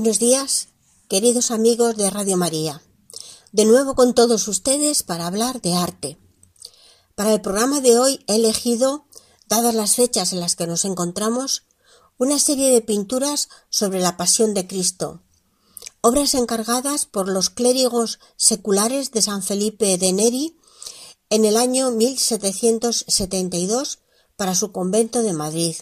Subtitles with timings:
[0.00, 0.68] Buenos días,
[1.10, 2.82] queridos amigos de Radio María.
[3.52, 6.16] De nuevo con todos ustedes para hablar de arte.
[7.14, 9.04] Para el programa de hoy he elegido,
[9.46, 11.64] dadas las fechas en las que nos encontramos,
[12.16, 15.20] una serie de pinturas sobre la Pasión de Cristo,
[16.00, 20.56] obras encargadas por los clérigos seculares de San Felipe de Neri
[21.28, 23.98] en el año 1772
[24.34, 25.76] para su convento de Madrid.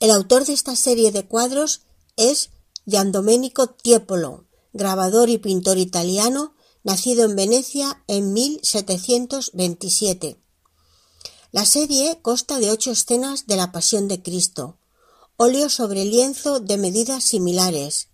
[0.00, 1.83] El autor de esta serie de cuadros
[2.16, 2.50] es
[2.86, 10.38] Giandomenico Tiepolo, grabador y pintor italiano, nacido en Venecia en 1727.
[11.52, 14.76] La serie consta de ocho escenas de la Pasión de Cristo,
[15.36, 18.08] óleo sobre lienzo de medidas similares,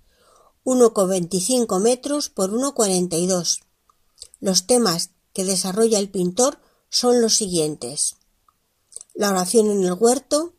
[0.65, 3.61] 1,25 metros por 1,42.
[4.41, 6.59] Los temas que desarrolla el pintor
[6.91, 8.17] son los siguientes.
[9.15, 10.55] La oración en el huerto,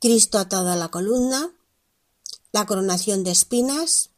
[0.00, 1.54] Cristo atado a la columna,
[2.52, 4.10] la coronación de espinas,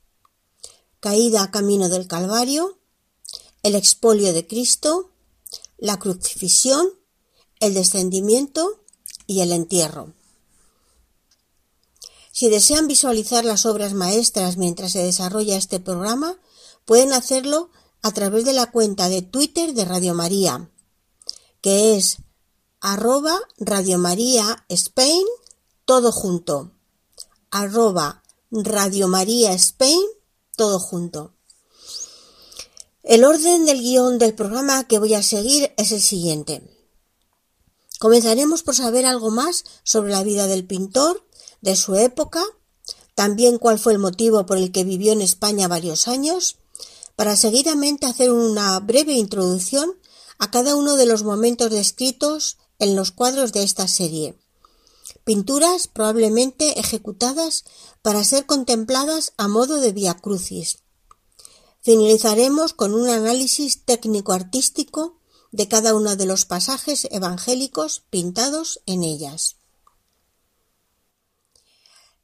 [1.00, 2.78] caída camino del Calvario,
[3.62, 5.10] el expolio de Cristo,
[5.78, 6.88] la crucifixión,
[7.60, 8.82] el descendimiento
[9.26, 10.12] y el entierro.
[12.32, 16.38] Si desean visualizar las obras maestras mientras se desarrolla este programa,
[16.84, 17.70] pueden hacerlo
[18.02, 20.70] a través de la cuenta de Twitter de Radio María,
[21.60, 22.18] que es
[22.80, 25.24] arroba Radio María Spain,
[25.84, 26.72] todo junto,
[27.50, 28.21] arroba
[28.54, 29.98] Radio María Spain,
[30.56, 31.32] todo junto.
[33.02, 36.62] El orden del guion del programa que voy a seguir es el siguiente.
[37.98, 41.26] Comenzaremos por saber algo más sobre la vida del pintor,
[41.62, 42.44] de su época,
[43.14, 46.58] también cuál fue el motivo por el que vivió en España varios años,
[47.16, 49.96] para seguidamente hacer una breve introducción
[50.38, 54.38] a cada uno de los momentos descritos en los cuadros de esta serie,
[55.24, 57.64] pinturas probablemente ejecutadas
[58.02, 60.78] para ser contempladas a modo de via crucis.
[61.80, 65.18] Finalizaremos con un análisis técnico-artístico
[65.50, 69.56] de cada uno de los pasajes evangélicos pintados en ellas.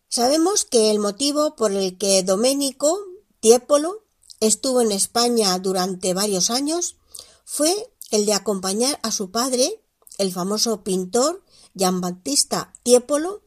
[0.09, 2.99] Sabemos que el motivo por el que Domenico
[3.41, 4.05] Tiepolo
[4.41, 6.97] estuvo en España durante varios años
[7.45, 9.83] fue el de acompañar a su padre,
[10.17, 11.45] el famoso pintor
[11.79, 13.43] Giambattista Tiepolo,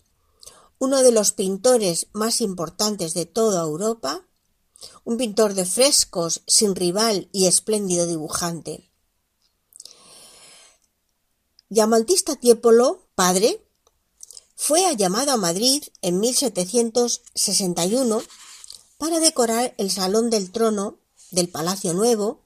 [0.79, 4.25] uno de los pintores más importantes de toda Europa,
[5.03, 8.89] un pintor de frescos sin rival y espléndido dibujante.
[11.69, 13.67] Giambattista Tiepolo, padre,
[14.55, 18.23] fue llamado a Madrid en 1761
[18.97, 20.99] para decorar el salón del trono
[21.31, 22.39] del Palacio Nuevo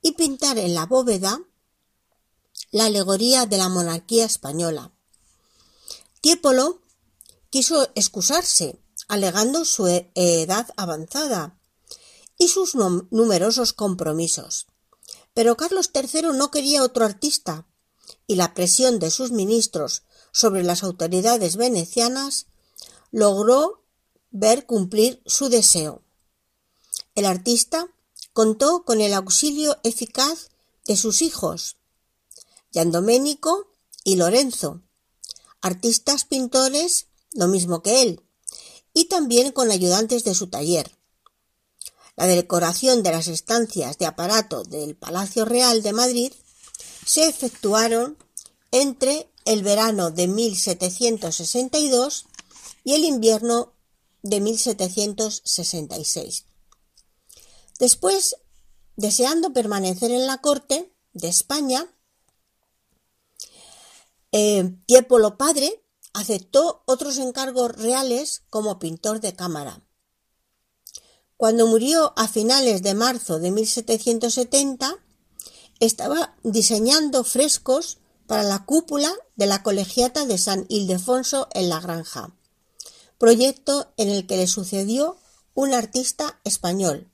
[0.00, 1.42] y pintar en la bóveda
[2.70, 4.94] la alegoría de la monarquía española.
[6.20, 6.82] Tiepolo
[7.48, 11.58] quiso excusarse, alegando su e-, edad avanzada
[12.38, 14.66] y sus numerosos compromisos.
[15.34, 17.66] Pero Carlos III no quería otro artista,
[18.26, 22.46] y la presión de sus ministros sobre las autoridades venecianas
[23.10, 23.82] logró
[24.30, 26.02] ver cumplir su deseo.
[27.14, 27.88] El artista
[28.32, 30.50] contó con el auxilio eficaz
[30.86, 31.76] de sus hijos,
[32.72, 33.72] Giandomenico
[34.04, 34.82] y Lorenzo,
[35.60, 38.22] artistas pintores lo mismo que él,
[38.92, 40.90] y también con ayudantes de su taller.
[42.16, 46.32] La decoración de las estancias de aparato del Palacio Real de Madrid
[47.06, 48.16] se efectuaron
[48.72, 52.24] entre el verano de 1762
[52.84, 53.74] y el invierno
[54.22, 56.46] de 1766.
[57.78, 58.36] Después,
[58.96, 61.86] deseando permanecer en la corte de España,
[64.32, 65.82] eh, Tiepolo padre
[66.12, 69.82] aceptó otros encargos reales como pintor de cámara.
[71.36, 74.96] Cuando murió a finales de marzo de 1770,
[75.78, 82.36] estaba diseñando frescos para la cúpula de la colegiata de San Ildefonso en la Granja,
[83.18, 85.16] proyecto en el que le sucedió
[85.54, 87.10] un artista español,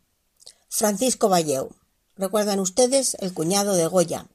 [0.68, 1.70] Francisco Valleu.
[2.16, 4.26] Recuerdan ustedes el cuñado de Goya.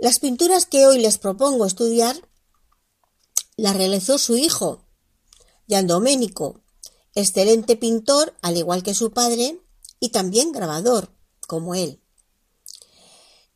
[0.00, 2.16] Las pinturas que hoy les propongo estudiar
[3.58, 4.86] las realizó su hijo,
[5.68, 6.62] Gian Domenico,
[7.14, 9.60] excelente pintor al igual que su padre
[10.00, 11.14] y también grabador,
[11.46, 12.02] como él.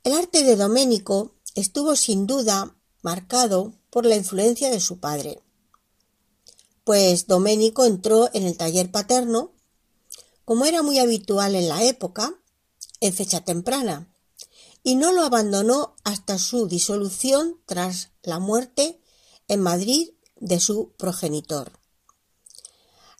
[0.02, 5.42] El arte de Domenico estuvo sin duda marcado por la influencia de su padre,
[6.84, 9.54] pues Domenico entró en el taller paterno,
[10.44, 12.34] como era muy habitual en la época,
[13.00, 14.13] en fecha temprana,
[14.84, 19.00] y no lo abandonó hasta su disolución tras la muerte
[19.48, 21.72] en Madrid de su progenitor.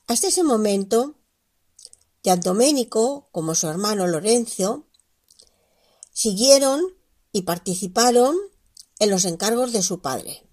[0.07, 1.17] Hasta ese momento,
[2.23, 4.87] Domenico, como su hermano Lorenzo,
[6.13, 6.83] siguieron
[7.33, 8.37] y participaron
[8.99, 10.47] en los encargos de su padre.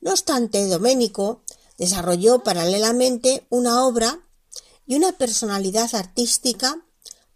[0.00, 1.42] No obstante, Domenico
[1.76, 4.24] desarrolló paralelamente una obra
[4.86, 6.86] y una personalidad artística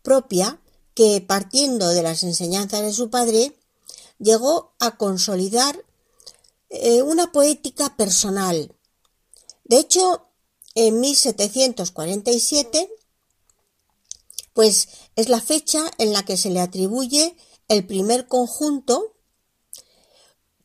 [0.02, 0.60] propia
[1.00, 3.56] que, partiendo de las enseñanzas de su padre,
[4.18, 5.82] llegó a consolidar
[6.68, 8.76] eh, una poética personal.
[9.64, 10.26] De hecho,
[10.74, 12.92] en 1747,
[14.52, 17.34] pues es la fecha en la que se le atribuye
[17.68, 19.16] el primer conjunto,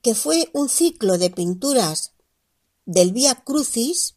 [0.01, 2.11] que fue un ciclo de pinturas
[2.83, 4.15] del Vía Crucis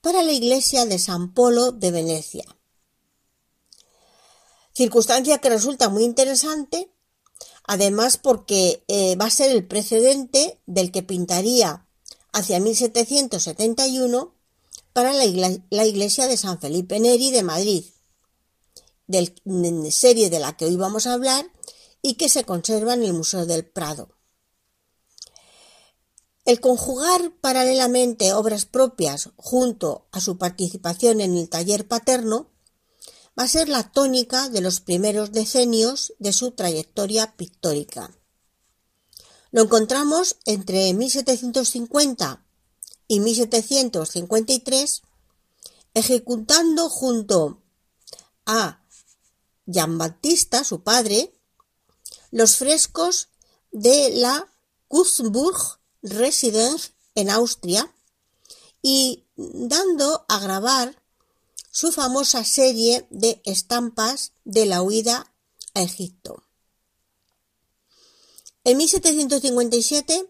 [0.00, 2.56] para la iglesia de San Polo de Venecia.
[4.76, 6.90] Circunstancia que resulta muy interesante
[7.66, 11.86] además porque eh, va a ser el precedente del que pintaría
[12.32, 14.34] hacia 1771
[14.92, 17.84] para la, iglesia de San Felipe Neri de Madrid,
[19.06, 19.34] del,
[19.92, 21.50] serie de la que hoy vamos a hablar
[22.00, 24.08] y que se conserva en el Museo del Prado.
[26.44, 32.48] El conjugar paralelamente obras propias junto a su participación en el taller paterno
[33.38, 38.16] va a ser la tónica de los primeros decenios de su trayectoria pictórica.
[39.50, 42.44] Lo encontramos entre 1750
[43.08, 45.02] y 1753
[45.94, 47.62] ejecutando junto
[48.44, 48.84] a
[49.66, 51.32] Jean Baptista, su padre,
[52.30, 53.28] los frescos
[53.70, 54.52] de la
[54.88, 55.56] Kussburg
[56.02, 57.94] Residence en Austria
[58.82, 61.02] y dando a grabar
[61.76, 65.30] su famosa serie de estampas de la huida
[65.74, 66.42] a Egipto.
[68.64, 70.26] En 1757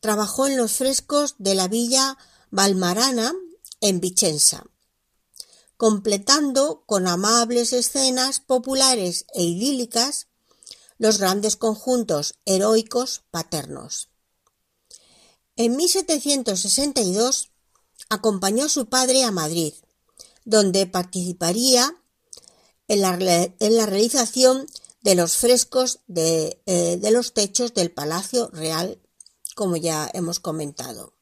[0.00, 2.18] trabajó en los frescos de la villa
[2.50, 3.32] Valmarana
[3.80, 4.66] en Vicenza,
[5.78, 10.26] completando con amables escenas populares e idílicas
[10.98, 14.10] los grandes conjuntos heroicos paternos.
[15.56, 17.52] En 1762
[18.10, 19.72] acompañó a su padre a Madrid,
[20.44, 21.96] donde participaría
[22.88, 24.66] en la, realización
[25.02, 29.00] de los frescos de, eh, de los techos del Palacio Real,
[29.54, 31.12] como ya hemos comentado.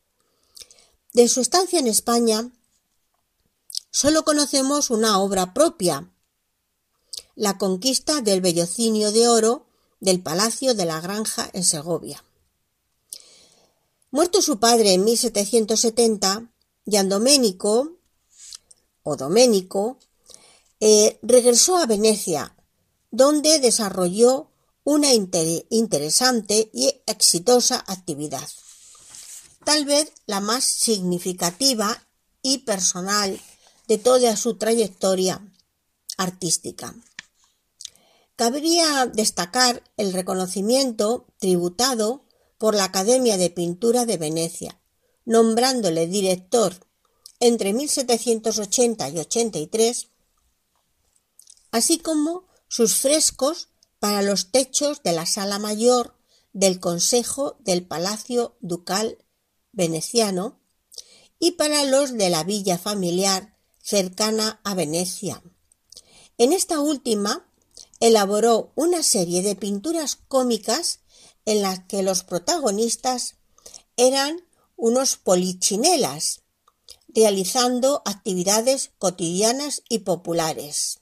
[1.12, 2.50] De su estancia en España,
[3.90, 6.11] solo conocemos una obra propia,
[7.35, 9.66] la conquista del vellocinio de oro
[10.00, 12.25] del Palacio de la Granja en Segovia.
[14.11, 16.50] Muerto su padre en 1770,
[16.87, 17.98] Gian Domenico
[19.09, 19.99] o
[20.81, 22.55] eh, regresó a Venecia,
[23.11, 24.50] donde desarrolló
[24.85, 28.49] una interesante y exitosa actividad,
[29.65, 32.07] tal vez la más significativa
[32.43, 33.41] y personal
[33.87, 35.43] de toda su trayectoria
[36.17, 36.95] artística.
[38.37, 42.25] Cabría destacar el reconocimiento tributado
[42.57, 44.81] por la Academia de Pintura de Venecia,
[45.25, 46.75] nombrándole director
[47.40, 50.09] entre 1780 y 83,
[51.71, 53.68] así como sus frescos
[53.99, 56.16] para los techos de la sala mayor
[56.52, 59.18] del Consejo del Palacio Ducal
[59.73, 60.61] veneciano
[61.38, 65.42] y para los de la villa familiar cercana a Venecia.
[66.37, 67.49] En esta última
[68.00, 71.00] elaboró una serie de pinturas cómicas
[71.45, 73.37] en las que los protagonistas
[73.97, 74.45] eran
[74.76, 76.42] unos polichinelas,
[77.09, 81.00] realizando actividades cotidianas y populares.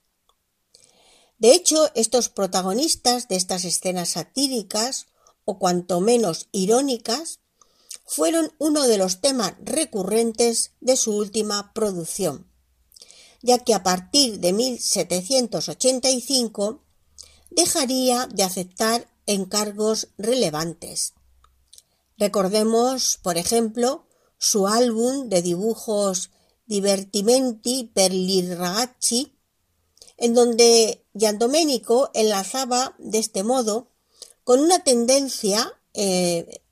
[1.38, 5.06] De hecho, estos protagonistas de estas escenas satíricas,
[5.44, 7.40] o cuanto menos irónicas,
[8.06, 12.46] fueron uno de los temas recurrentes de su última producción,
[13.42, 16.84] ya que a partir de 1785
[17.50, 21.12] dejaría de aceptar encargos relevantes.
[22.16, 24.05] Recordemos, por ejemplo,
[24.38, 26.30] su álbum de dibujos
[26.66, 29.32] Divertimenti per gli ragazzi,
[30.16, 33.92] en donde Giandomenico enlazaba de este modo
[34.42, 36.62] con una tendencia eh,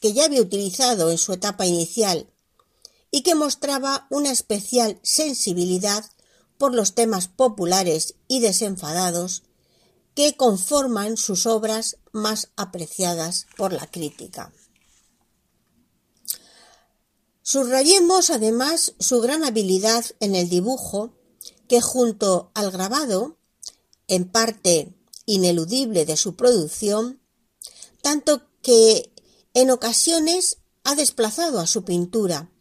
[0.00, 2.28] que ya había utilizado en su etapa inicial
[3.10, 6.04] y que mostraba una especial sensibilidad
[6.58, 9.44] por los temas populares y desenfadados
[10.14, 14.52] que conforman sus obras más apreciadas por la crítica.
[17.50, 21.14] Subrayemos además su gran habilidad en el dibujo,
[21.66, 23.38] que junto al grabado,
[24.06, 24.92] en parte
[25.24, 27.22] ineludible de su producción,
[28.02, 29.14] tanto que
[29.54, 32.52] en ocasiones ha desplazado a su pintura.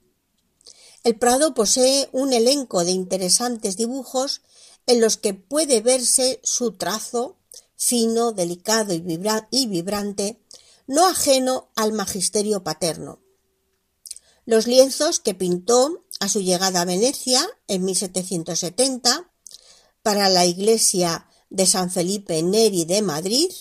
[1.03, 4.39] El Prado posee un elenco de interesantes dibujos
[4.85, 7.35] en los que puede verse su trazo
[7.75, 10.41] fino, delicado y, vibrante,
[10.87, 13.26] no ajeno al magisterio paterno.
[14.47, 19.29] Los lienzos que pintó a su llegada a Venecia en 1770
[20.01, 23.51] para la iglesia de San Felipe Neri de Madrid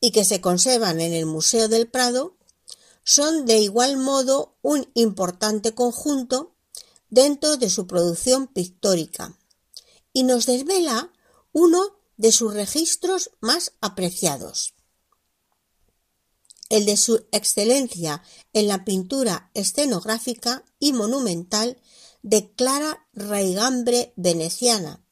[0.00, 2.36] y que se conservan en el Museo del Prado
[3.04, 6.56] son de igual modo un importante conjunto
[7.08, 9.38] dentro de su producción pictórica
[10.12, 11.12] y nos desvela
[11.52, 14.74] uno de sus registros más apreciados
[16.70, 18.22] el de su excelencia
[18.54, 21.76] en la pintura escenográfica y monumental
[22.22, 25.04] de clara raigambre veneciana,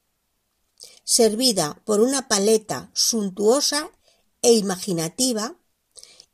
[1.04, 3.90] servida por una paleta suntuosa
[4.40, 5.58] e imaginativa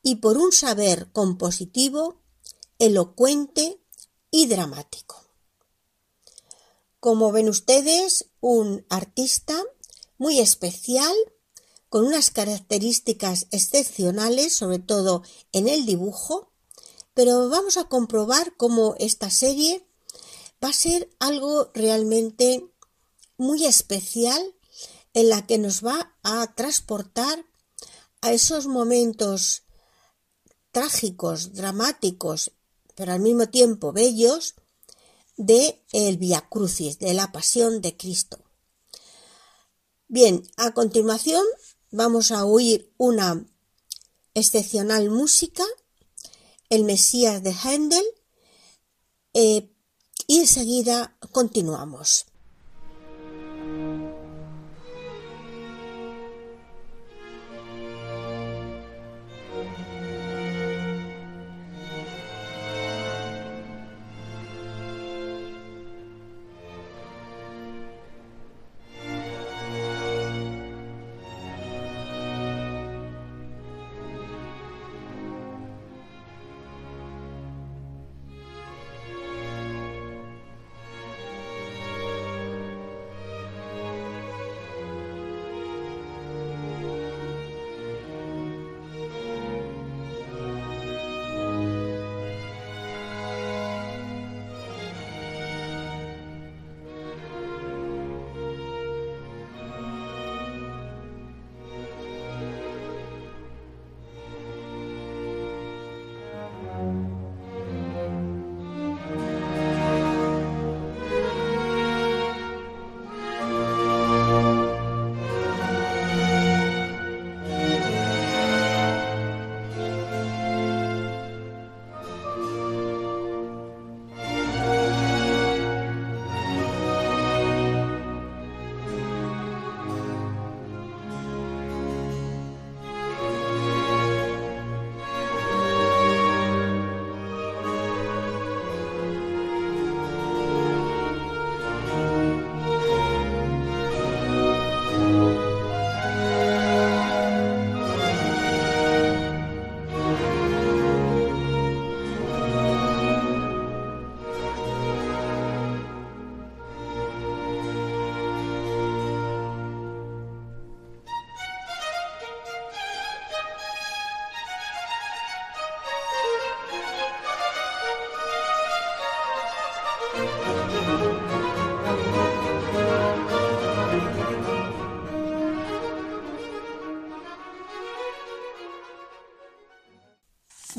[0.02, 2.22] y por un saber compositivo
[2.78, 3.80] elocuente
[4.30, 5.24] y dramático.
[7.00, 9.62] Como ven ustedes, un artista
[10.18, 11.14] muy especial
[11.94, 15.22] con unas características excepcionales, sobre todo
[15.52, 16.52] en el dibujo,
[17.14, 19.86] pero vamos a comprobar cómo esta serie
[20.60, 22.68] va a ser algo realmente
[23.36, 24.42] muy especial
[25.12, 27.46] en la que nos va a transportar
[28.22, 29.62] a esos momentos
[30.72, 32.50] trágicos, dramáticos,
[32.96, 34.56] pero al mismo tiempo bellos
[35.36, 38.40] de el Via Crucis, de la Pasión de Cristo.
[40.08, 41.44] Bien, a continuación
[41.94, 43.46] vamos a oír una
[44.34, 45.64] excepcional música,
[46.68, 48.04] el Mesías de Händel,
[49.32, 49.70] eh,
[50.26, 52.26] y enseguida continuamos.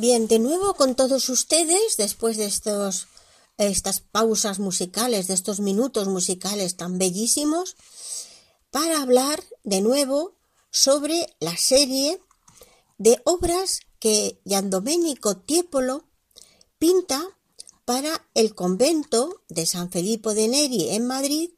[0.07, 3.07] Bien, de nuevo con todos ustedes, después de estos,
[3.57, 7.75] estas pausas musicales, de estos minutos musicales tan bellísimos,
[8.69, 10.35] para hablar de nuevo
[10.69, 12.21] sobre la serie
[12.99, 16.05] de obras que Domenico Tiepolo
[16.77, 17.27] pinta
[17.83, 21.49] para el convento de San Felipe de Neri en Madrid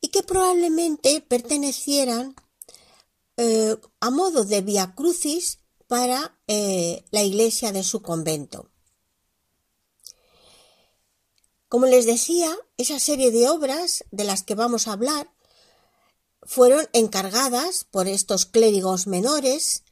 [0.00, 2.34] y que probablemente pertenecieran
[3.36, 8.70] eh, a modo de Via Crucis para eh, la iglesia de su convento.
[11.68, 15.32] Como les decía, esa serie de obras de las que vamos a hablar
[16.42, 19.82] fueron encargadas por estos clérigos menores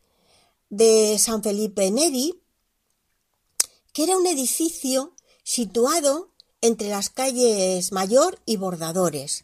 [0.71, 2.43] de San Felipe Neri,
[3.93, 9.43] que era un edificio situado entre las calles Mayor y Bordadores.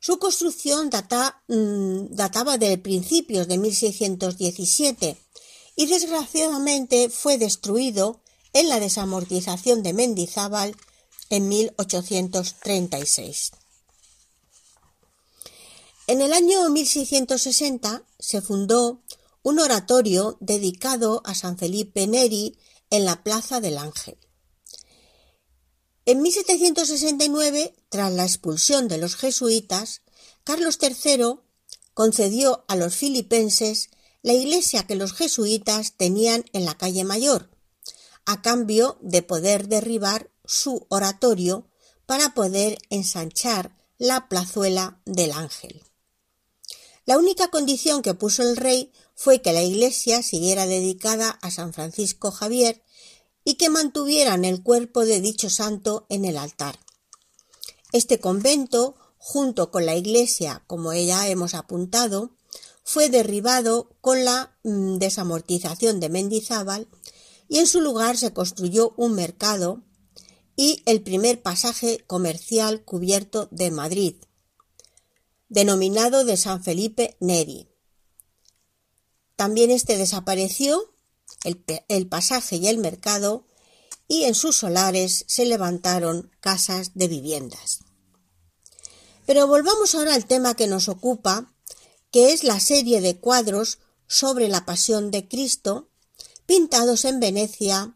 [0.00, 5.16] Su construcción mm, databa de principios de 1617
[5.78, 8.20] y desgraciadamente fue destruido
[8.52, 10.74] en la desamortización de Mendizábal
[11.30, 13.52] en 1836.
[16.08, 19.04] En el año 1660 se fundó
[19.44, 22.58] un oratorio dedicado a San Felipe Neri
[22.90, 24.18] en la Plaza del Ángel.
[26.06, 30.02] En 1769, tras la expulsión de los jesuitas,
[30.42, 31.36] Carlos III
[31.94, 33.90] concedió a los filipenses
[34.22, 37.50] la iglesia que los jesuitas tenían en la calle Mayor,
[38.26, 41.68] a cambio de poder derribar su oratorio
[42.06, 45.82] para poder ensanchar la plazuela del ángel.
[47.04, 51.72] La única condición que puso el rey fue que la iglesia siguiera dedicada a San
[51.72, 52.82] Francisco Javier
[53.44, 56.78] y que mantuvieran el cuerpo de dicho santo en el altar.
[57.92, 62.36] Este convento, junto con la iglesia, como ya hemos apuntado,
[62.90, 66.88] fue derribado con la mm, desamortización de Mendizábal
[67.46, 69.82] y en su lugar se construyó un mercado
[70.56, 74.14] y el primer pasaje comercial cubierto de Madrid,
[75.50, 77.68] denominado de San Felipe Neri.
[79.36, 80.82] También este desapareció,
[81.44, 83.44] el, el pasaje y el mercado,
[84.08, 87.80] y en sus solares se levantaron casas de viviendas.
[89.26, 91.52] Pero volvamos ahora al tema que nos ocupa,
[92.10, 95.90] que es la serie de cuadros sobre la pasión de Cristo,
[96.46, 97.94] pintados en Venecia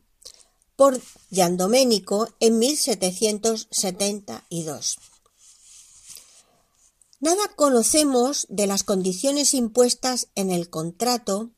[0.77, 4.98] por Gian Domenico en 1772.
[7.20, 11.53] Nada conocemos de las condiciones impuestas en el contrato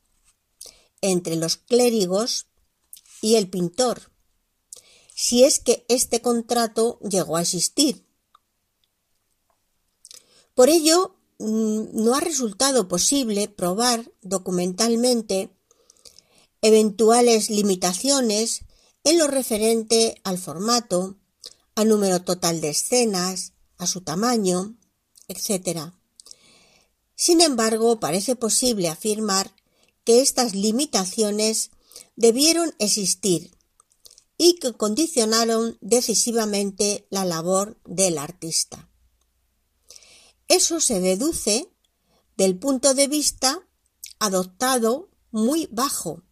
[1.01, 2.45] entre los clérigos
[3.19, 4.11] y el pintor,
[5.15, 8.05] si es que este contrato llegó a existir.
[10.53, 15.49] Por ello, no ha resultado posible probar documentalmente
[16.61, 18.61] eventuales limitaciones
[19.03, 21.17] en lo referente al formato,
[21.75, 24.75] al número total de escenas, a su tamaño,
[25.27, 25.91] etc.
[27.15, 29.53] Sin embargo, parece posible afirmar
[30.03, 31.71] que estas limitaciones
[32.15, 33.51] debieron existir
[34.37, 38.89] y que condicionaron decisivamente la labor del artista.
[40.47, 41.71] Eso se deduce
[42.37, 43.67] del punto de vista
[44.19, 46.23] adoptado muy bajo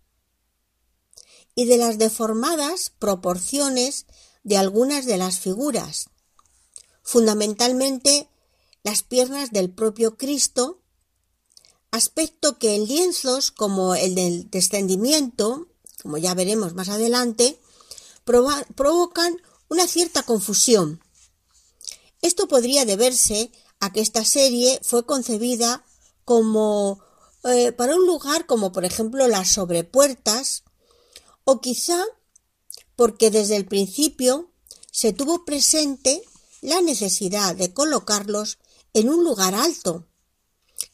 [1.56, 4.06] y de las deformadas proporciones
[4.43, 6.10] de algunas de las figuras,
[7.02, 8.30] fundamentalmente
[8.84, 10.82] las piernas del propio Cristo,
[11.91, 15.67] aspecto que en lienzos como el del descendimiento,
[16.02, 17.60] como ya veremos más adelante,
[18.26, 19.38] provocan
[19.69, 21.02] una cierta confusión.
[22.21, 23.52] Esto podría deberse
[23.91, 25.83] que esta serie fue concebida
[26.25, 27.03] como
[27.43, 30.63] eh, para un lugar como por ejemplo las sobrepuertas
[31.43, 32.03] o quizá
[32.95, 34.51] porque desde el principio
[34.91, 36.23] se tuvo presente
[36.61, 38.59] la necesidad de colocarlos
[38.93, 40.05] en un lugar alto,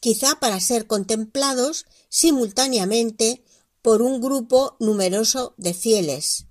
[0.00, 3.44] quizá para ser contemplados simultáneamente
[3.82, 6.46] por un grupo numeroso de fieles,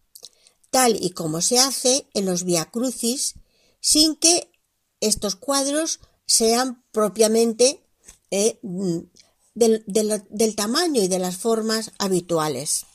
[0.69, 3.35] tal y como se hace en los Via Crucis,
[3.81, 4.51] sin que
[5.01, 5.99] estos cuadros
[6.29, 7.83] sean propiamente
[8.29, 8.99] eh, mm,
[9.55, 12.85] del tamaño y de las formas habituales.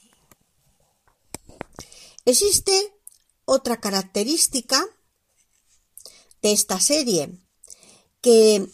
[2.25, 2.95] Existe
[3.45, 4.87] otra característica
[6.43, 7.37] de esta serie
[8.21, 8.69] que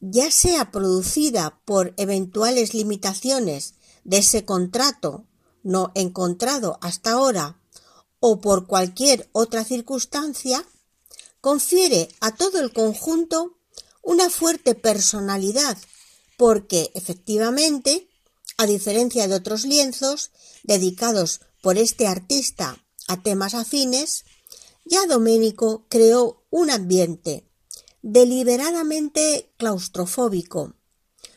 [0.00, 5.24] ya sea producida por eventuales limitaciones de ese contrato
[5.62, 7.60] no encontrado hasta ahora
[8.18, 10.66] o por cualquier otra circunstancia,
[11.40, 13.57] confiere a todo el conjunto
[14.08, 15.76] una fuerte personalidad
[16.38, 18.08] porque efectivamente,
[18.56, 20.30] a diferencia de otros lienzos
[20.62, 24.24] dedicados por este artista a temas afines,
[24.86, 27.50] ya Domenico creó un ambiente
[28.00, 30.72] deliberadamente claustrofóbico,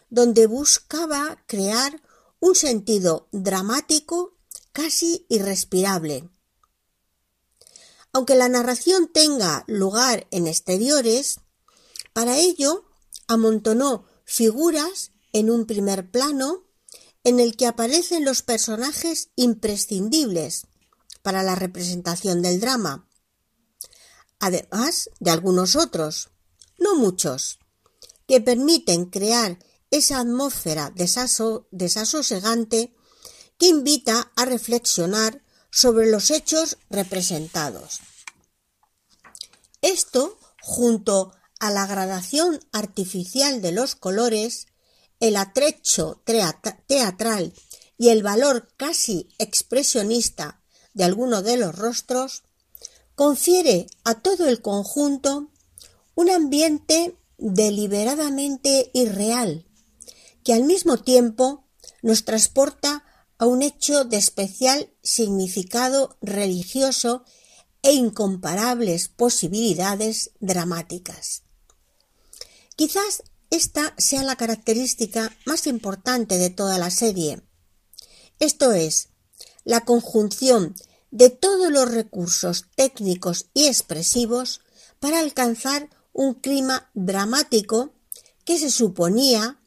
[0.10, 2.02] donde buscaba crear
[2.40, 4.38] un sentido dramático
[4.72, 6.30] casi irrespirable.
[8.14, 11.42] Aunque la narración tenga lugar en exteriores,
[12.14, 12.86] para ello
[13.28, 16.68] amontonó figuras en un primer plano
[17.24, 20.68] en el que aparecen los personajes imprescindibles
[21.22, 23.08] para la representación del drama,
[24.40, 26.32] además de algunos otros,
[26.78, 27.60] no muchos,
[28.28, 29.60] que permiten crear
[29.92, 32.96] esa atmósfera desasosegante
[33.58, 38.00] que invita a reflexionar sobre los hechos representados.
[39.82, 44.66] Esto, junto a la gradación artificial de los colores,
[45.20, 46.24] el atrecho
[46.88, 47.54] teatral
[48.00, 50.60] y el valor casi expresionista
[50.96, 52.42] de alguno de los rostros,
[53.14, 55.52] confiere a todo el conjunto
[56.16, 59.68] un ambiente deliberadamente irreal,
[60.44, 61.68] que al mismo tiempo
[62.02, 63.06] nos transporta
[63.38, 67.24] a un hecho de especial significado religioso
[67.84, 71.44] e incomparables posibilidades dramáticas.
[72.76, 77.42] Quizás esta sea la característica más importante de toda la serie.
[78.40, 79.10] Esto es,
[79.64, 80.76] la conjunción
[81.12, 84.62] de todos los recursos técnicos y expresivos
[85.00, 87.94] para alcanzar un clima dramático
[88.46, 89.60] que se suponía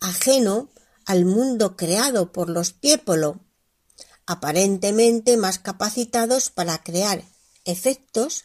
[0.00, 0.70] ajeno
[1.06, 3.40] al mundo creado por los Tiepolo,
[4.26, 7.24] aparentemente más capacitados para crear
[7.64, 8.44] efectos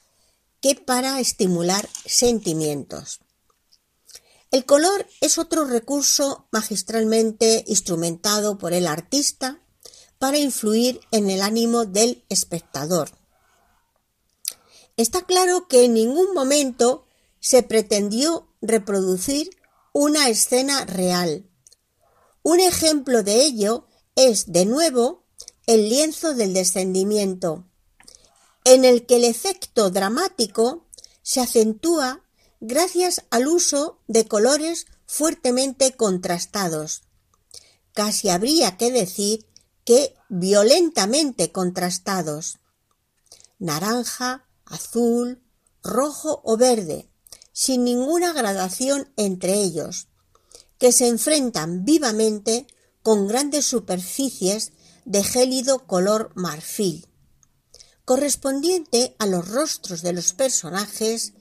[0.62, 3.22] que para estimular sentimientos.
[4.52, 9.62] El color es otro recurso magistralmente instrumentado por el artista
[10.18, 13.12] para influir en el ánimo del espectador.
[14.98, 17.06] Está claro que en ningún momento
[17.40, 19.52] se pretendió reproducir
[19.94, 21.50] una escena real.
[22.42, 25.26] Un ejemplo de ello es, de nuevo,
[25.68, 27.68] el lienzo del descendimiento,
[28.64, 30.88] en el que el efecto dramático
[31.22, 32.24] se acentúa
[32.60, 37.04] gracias al uso de colores fuertemente contrastados.
[37.94, 39.48] Casi habría que decir
[39.86, 42.60] que violentamente contrastados.
[43.58, 45.42] Naranja, azul,
[45.82, 47.10] rojo o verde,
[47.52, 50.08] sin ninguna gradación entre ellos,
[50.78, 52.68] que se enfrentan vivamente
[53.02, 54.72] con grandes superficies
[55.06, 57.08] de gélido color marfil,
[58.06, 61.34] correspondiente a los rostros de los personajes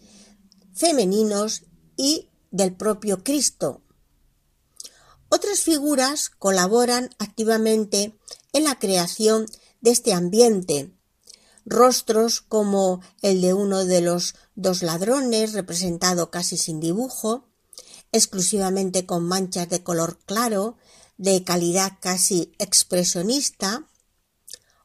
[0.78, 1.64] femeninos
[1.96, 3.82] y del propio Cristo.
[5.28, 8.16] Otras figuras colaboran activamente
[8.52, 9.46] en la creación
[9.80, 10.94] de este ambiente.
[11.66, 17.44] Rostros como el de uno de los dos ladrones, representado casi sin dibujo,
[18.12, 20.76] exclusivamente con manchas de color claro,
[21.18, 23.86] de calidad casi expresionista,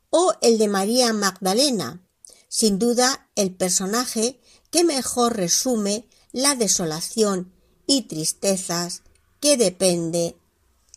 [0.10, 2.06] o el de María Magdalena,
[2.50, 4.42] sin duda el personaje
[4.74, 7.54] que mejor resume la desolación
[7.86, 9.04] y tristezas
[9.40, 10.36] que depende,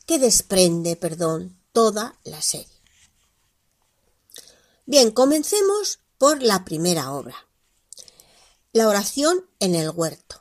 [0.07, 2.73] que desprende, perdón, toda la serie.
[4.87, 7.37] Bien, comencemos por la primera obra.
[8.73, 10.41] La oración en el huerto.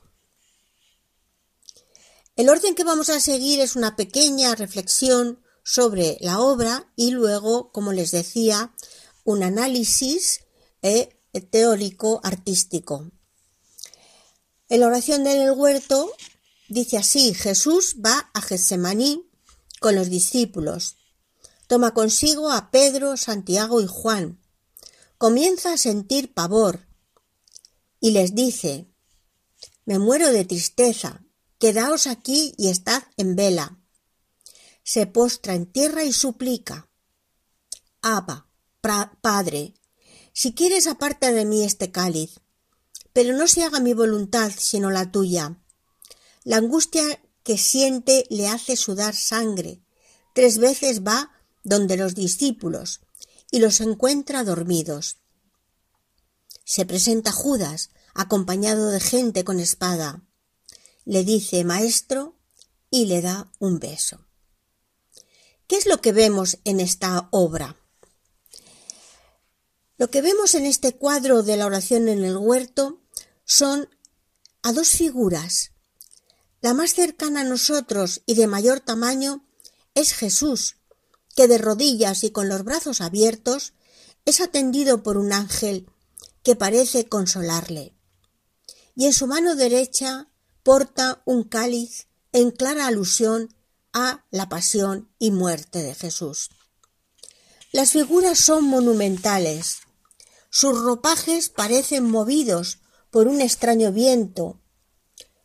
[2.37, 7.73] El orden que vamos a seguir es una pequeña reflexión sobre la obra y luego,
[7.73, 8.73] como les decía,
[9.25, 10.45] un análisis
[10.81, 11.17] eh,
[11.51, 13.11] teórico artístico
[14.69, 16.11] en la oración del huerto
[16.67, 19.29] dice así, Jesús va a Getsemaní
[19.79, 20.97] con los discípulos.
[21.67, 24.39] Toma consigo a Pedro, Santiago y Juan.
[25.17, 26.87] Comienza a sentir pavor
[27.99, 28.87] y les dice,
[29.85, 31.23] me muero de tristeza,
[31.59, 33.79] quedaos aquí y estad en vela.
[34.83, 36.89] Se postra en tierra y suplica,
[38.01, 38.49] Abba,
[39.21, 39.73] Padre,
[40.33, 42.39] si quieres aparta de mí este cáliz,
[43.15, 45.57] pero no se haga mi voluntad sino la tuya.
[46.43, 49.81] La angustia que siente le hace sudar sangre.
[50.33, 51.31] Tres veces va
[51.63, 52.99] donde los discípulos
[53.51, 55.19] y los encuentra dormidos.
[56.65, 60.21] Se presenta Judas, acompañado de gente con espada.
[61.05, 62.35] Le dice Maestro
[62.89, 64.27] y le da un beso.
[65.67, 67.77] ¿Qué es lo que vemos en esta obra?
[69.97, 73.03] Lo que vemos en este cuadro de la oración en el huerto
[73.45, 73.89] son
[74.63, 75.71] a dos figuras.
[76.61, 79.45] La más cercana a nosotros y de mayor tamaño
[79.93, 80.77] es Jesús,
[81.35, 83.73] que de rodillas y con los brazos abiertos
[84.25, 85.87] es atendido por un ángel
[86.43, 87.93] que parece consolarle.
[88.95, 90.27] Y en su mano derecha
[90.63, 93.55] porta un cáliz en clara alusión
[93.93, 96.49] a la pasión y muerte de Jesús.
[97.71, 99.79] Las figuras son monumentales.
[100.49, 102.79] Sus ropajes parecen movidos
[103.15, 104.59] por un extraño viento,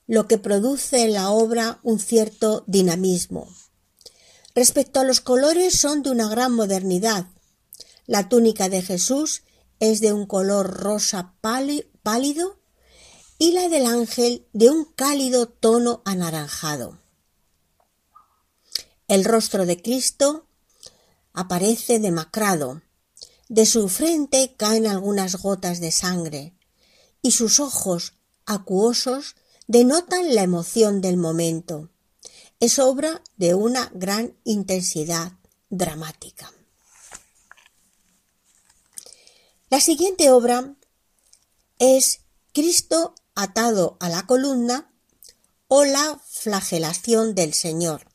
[0.09, 3.46] lo que produce en la obra un cierto dinamismo.
[4.56, 7.26] Respecto a los colores son de una gran modernidad.
[8.06, 9.44] La túnica de Jesús
[9.78, 12.59] es de un color rosa pálido
[13.38, 16.98] y la del ángel de un cálido tono anaranjado.
[19.06, 20.48] El rostro de Cristo
[21.33, 22.83] aparece demacrado.
[23.48, 26.56] De su frente caen algunas gotas de sangre
[27.22, 28.14] y sus ojos
[28.46, 31.90] acuosos denotan la emoción del momento.
[32.59, 35.33] Es obra de una gran intensidad
[35.68, 36.52] dramática.
[39.70, 40.74] La siguiente obra
[41.78, 44.92] es Cristo atado a la columna
[45.68, 48.11] o la flagelación del Señor.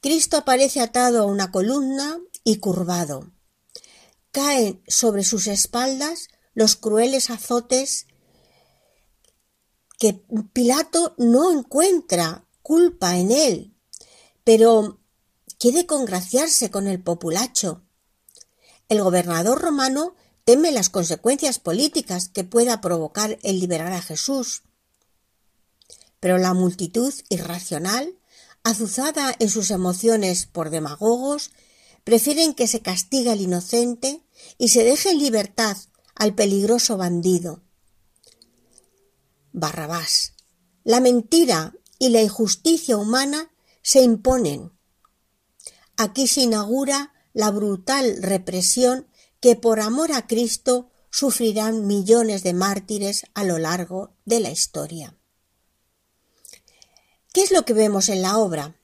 [0.00, 3.32] Cristo aparece atado a una columna y curvado.
[4.30, 8.06] Caen sobre sus espaldas los crueles azotes
[9.98, 13.74] que Pilato no encuentra culpa en él,
[14.42, 15.00] pero
[15.58, 17.82] quiere congraciarse con el populacho.
[18.88, 20.14] El gobernador romano
[20.44, 24.62] teme las consecuencias políticas que pueda provocar el liberar a Jesús.
[26.20, 28.18] Pero la multitud irracional,
[28.62, 31.50] azuzada en sus emociones por demagogos,
[32.02, 34.22] prefieren que se castigue al inocente
[34.58, 35.76] y se deje en libertad
[36.14, 37.62] al peligroso bandido.
[39.52, 40.34] Barrabás.
[40.84, 43.50] La mentira y la injusticia humana
[43.82, 44.72] se imponen.
[45.96, 49.08] Aquí se inaugura la brutal represión
[49.40, 55.16] que por amor a Cristo sufrirán millones de mártires a lo largo de la historia.
[57.32, 58.76] ¿Qué es lo que vemos en la obra?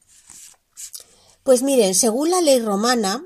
[1.43, 3.25] Pues miren, según la ley romana,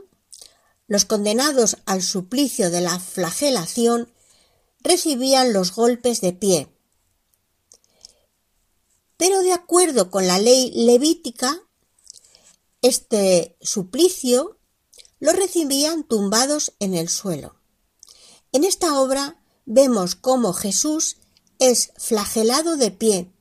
[0.87, 4.13] los condenados al suplicio de la flagelación
[4.81, 6.69] recibían los golpes de pie.
[9.17, 11.63] Pero de acuerdo con la ley levítica,
[12.83, 14.59] este suplicio
[15.21, 17.57] lo recibían tumbados en el suelo.
[18.53, 21.17] En esta obra vemos cómo Jesús
[21.59, 23.33] es flagelado de pie,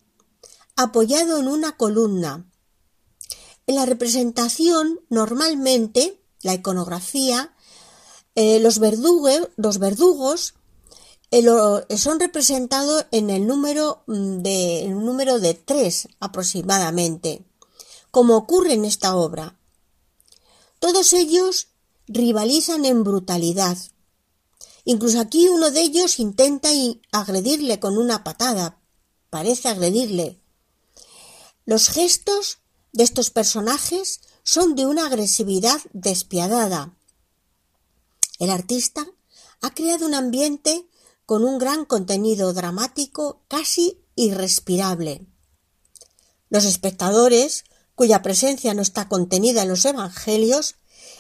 [0.75, 2.49] apoyado en una columna.
[3.67, 7.53] En la representación, normalmente, la iconografía,
[8.36, 10.53] eh, los, verdugos, verdugos
[11.32, 17.43] eh, son representados en el número mm, de, número de tres aproximadamente,
[18.12, 19.58] como ocurre en esta obra.
[20.79, 21.69] Todos ellos
[22.08, 23.77] rivalizan en brutalidad.
[24.86, 26.69] Incluso aquí uno de ellos intenta
[27.12, 28.82] agredirle con una patada,
[29.29, 30.39] parece agredirle.
[31.65, 32.60] Los gestos
[32.91, 36.95] de estos personajes son de una agresividad despiadada.
[38.39, 39.08] El artista
[39.62, 40.88] ha creado un ambiente
[41.25, 45.25] con un gran contenido dramático casi irrespirable.
[46.49, 47.63] Los espectadores,
[47.95, 50.75] cuya presencia no está contenida en los Evangelios,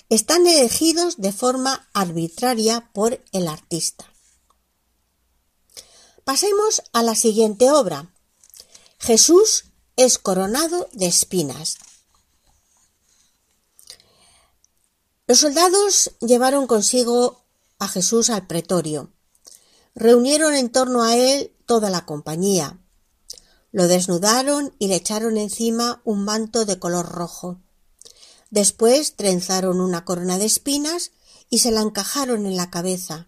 [0.09, 4.05] están elegidos de forma arbitraria por el artista.
[6.23, 8.13] Pasemos a la siguiente obra.
[8.99, 11.77] Jesús es coronado de espinas.
[15.33, 17.43] Los soldados llevaron consigo
[17.79, 19.13] a Jesús al pretorio.
[19.95, 22.79] Reunieron en torno a él toda la compañía.
[23.71, 27.59] Lo desnudaron y le echaron encima un manto de color rojo.
[28.51, 31.09] Después trenzaron una corona de espinas
[31.49, 33.27] y se la encajaron en la cabeza.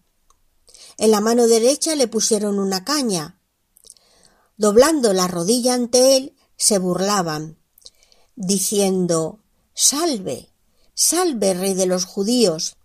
[0.99, 3.41] En la mano derecha le pusieron una caña.
[4.57, 7.57] Doblando la rodilla ante él, se burlaban,
[8.35, 9.39] diciendo
[9.73, 10.51] Salve,
[10.95, 12.77] salve, rey de los judíos.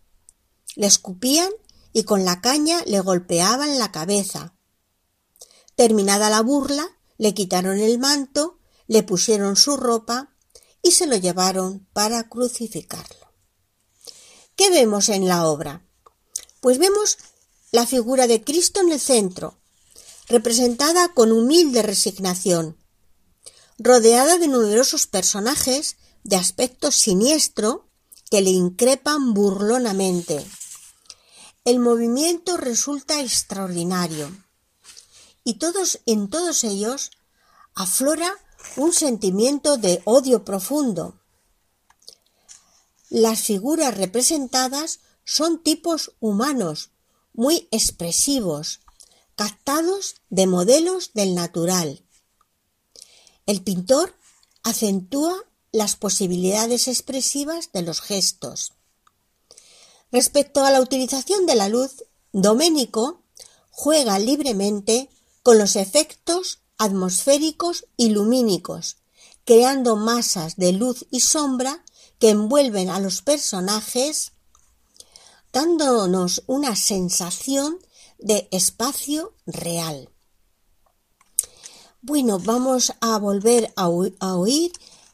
[0.75, 1.51] Le escupían
[1.93, 4.55] y con la caña le golpeaban la cabeza.
[5.77, 10.37] Terminada la burla, le quitaron el manto, le pusieron su ropa
[10.83, 13.33] y se lo llevaron para crucificarlo.
[14.57, 15.87] ¿Qué vemos en la obra?
[16.61, 17.17] Pues vemos
[17.71, 19.61] la figura de Cristo en el centro,
[20.29, 22.77] representada con humilde resignación,
[23.79, 27.90] rodeada de numerosos personajes de aspecto siniestro
[28.31, 30.45] que le increpan burlonamente.
[31.65, 34.31] El movimiento resulta extraordinario
[35.45, 37.11] y todos en todos ellos
[37.75, 38.33] aflora
[38.77, 41.19] un sentimiento de odio profundo.
[43.09, 46.91] Las figuras representadas son tipos humanos,
[47.33, 48.81] muy expresivos,
[49.35, 52.05] captados de modelos del natural.
[53.47, 54.15] El pintor
[54.63, 58.73] acentúa las posibilidades expresivas de los gestos.
[60.13, 63.23] Respecto a la utilización de la luz, Doménico
[63.71, 65.09] juega libremente
[65.43, 68.97] con los efectos atmosféricos y lumínicos,
[69.45, 71.85] creando masas de luz y sombra
[72.19, 74.33] que envuelven a los personajes,
[75.53, 77.79] dándonos una sensación
[78.19, 80.11] de espacio real.
[82.03, 84.73] Bueno, vamos a volver a, oír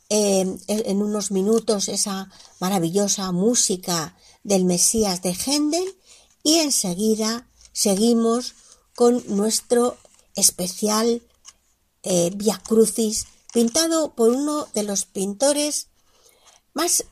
[0.08, 5.96] en unos minutos esa maravillosa música del Mesías de Händel
[6.42, 8.54] y enseguida seguimos
[8.94, 9.96] con nuestro
[10.36, 11.22] especial
[12.02, 15.88] eh, Via Crucis pintado por uno de los pintores
[16.72, 17.04] más,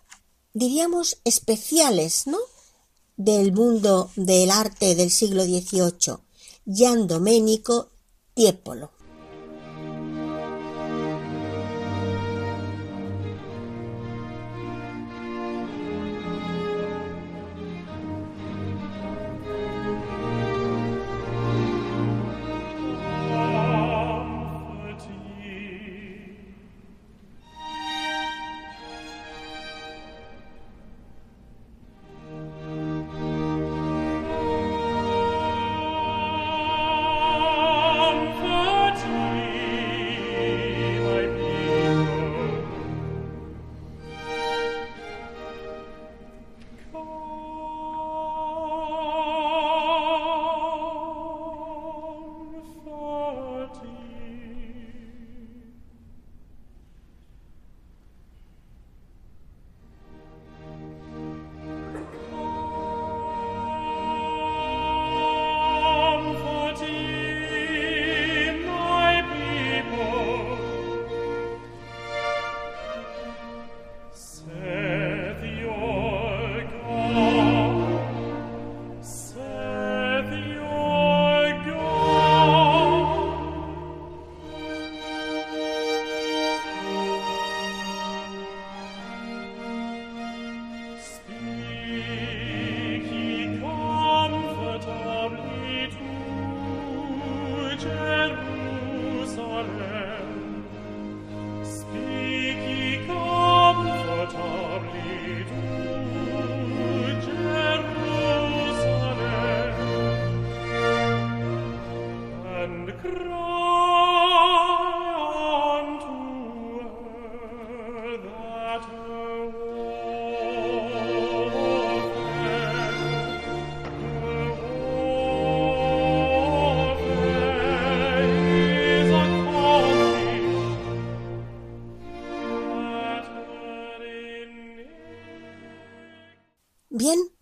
[0.52, 2.38] diríamos, especiales, ¿no?
[3.16, 6.18] Del mundo del arte del siglo XVIII,
[6.66, 7.90] Gian Domenico
[8.34, 8.93] Tiepolo.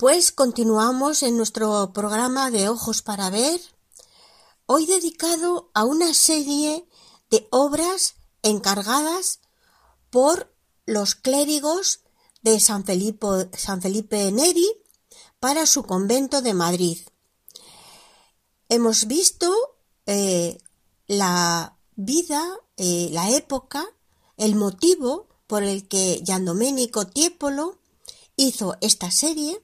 [0.02, 3.60] Pues continuamos en nuestro programa de Ojos para Ver,
[4.66, 6.88] hoy dedicado a una serie
[7.30, 9.38] de obras encargadas
[10.10, 10.52] por
[10.86, 12.00] los clérigos
[12.42, 14.66] de San Felipe, San Felipe Neri
[15.38, 16.98] para su convento de Madrid.
[18.68, 19.54] Hemos visto
[20.06, 20.58] eh,
[21.06, 22.44] la vida,
[22.76, 23.86] eh, la época,
[24.36, 27.78] el motivo por el que Giandomenico Tiepolo
[28.34, 29.62] hizo esta serie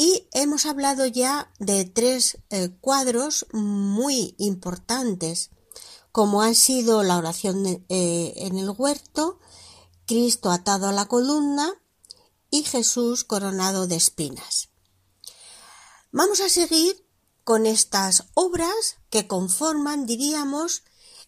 [0.00, 5.50] y hemos hablado ya de tres eh, cuadros muy importantes,
[6.12, 9.40] como han sido la oración eh, en el huerto,
[10.06, 11.74] Cristo atado a la columna
[12.48, 14.70] y Jesús coronado de espinas.
[16.12, 17.04] Vamos a seguir
[17.42, 20.84] con estas obras que conforman, diríamos,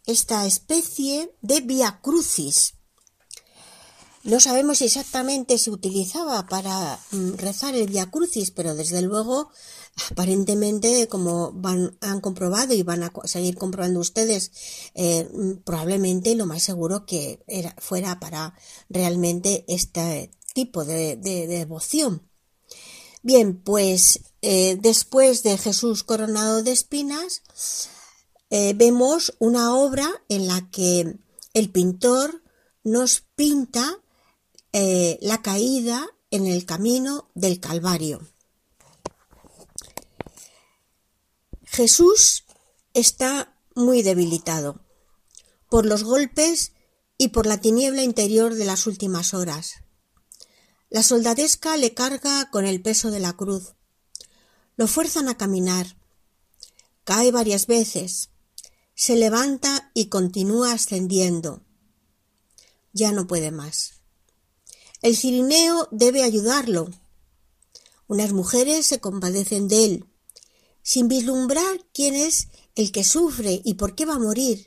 [0.06, 2.74] esta especie de via crucis
[4.22, 9.50] no sabemos si exactamente se utilizaba para mm, rezar el Via Crucis, pero desde luego,
[10.10, 11.54] aparentemente, como
[12.00, 14.52] han comprobado y van a seguir comprobando ustedes,
[14.94, 18.54] eh, mm, probablemente lo más seguro que era, fuera para
[18.90, 22.28] realmente este tipo de, devoción.
[23.22, 27.42] Bien, pues eh, después de Jesús coronado de espinas,
[28.50, 31.16] eh, vemos una obra en la que
[31.54, 32.42] el pintor
[32.82, 34.00] nos pinta
[34.72, 38.20] eh, la caída en el camino del Calvario.
[41.64, 42.44] Jesús
[42.94, 44.84] está muy debilitado
[45.68, 46.72] por los golpes
[47.16, 49.74] y por la tiniebla interior de las últimas horas.
[50.88, 53.74] La soldadesca le carga con el peso de la cruz.
[54.76, 55.96] Lo fuerzan a caminar.
[57.04, 58.30] Cae varias veces.
[58.94, 61.64] Se levanta y continúa ascendiendo.
[62.92, 63.99] Ya no puede más.
[65.02, 66.90] El cirineo debe ayudarlo.
[68.06, 70.06] Unas mujeres se compadecen de él,
[70.82, 74.66] sin vislumbrar quién es el que sufre y por qué va a morir.